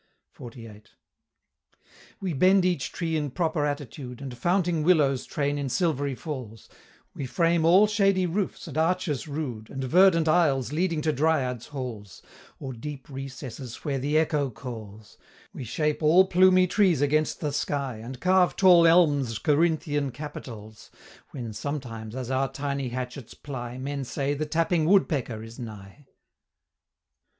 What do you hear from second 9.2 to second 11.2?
rude, And verdant aisles leading to